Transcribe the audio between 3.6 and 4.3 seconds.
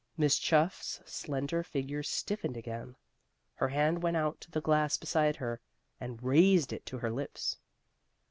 hand went